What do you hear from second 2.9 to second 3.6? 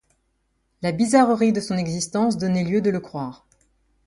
croire.